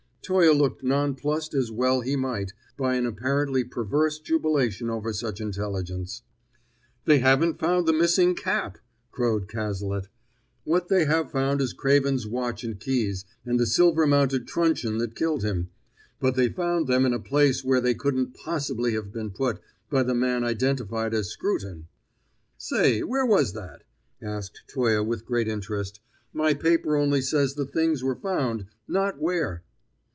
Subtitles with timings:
[0.23, 6.21] Toye looked nonplused, as well he might, by an apparently perverse jubilation over such intelligence.
[7.05, 8.77] "They haven't found the missing cap!"
[9.11, 10.07] crowed Cazalet.
[10.63, 15.15] "What they have found is Craven's watch and keys, and the silver mounted truncheon that
[15.15, 15.71] killed him.
[16.19, 19.59] But they found them in a place where they couldn't possibly have been put
[19.89, 21.87] by the man identified as Scruton!"
[22.59, 23.83] "Say, where was that?"
[24.21, 25.99] asked Toye with great interest.
[26.31, 29.63] "My paper only says the things were found, not where."